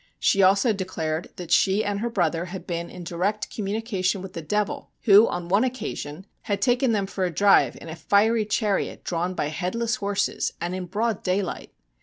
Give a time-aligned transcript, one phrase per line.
[0.17, 4.41] She also declared that she and her brother had been in direct communication with the
[4.41, 7.05] Devil, who on one THE STRANGE STORY OF MAJOR WEIR 7 occasion had taken them
[7.05, 11.71] for a drive in a fiery chariot drawn by headless horses and in broad daylight.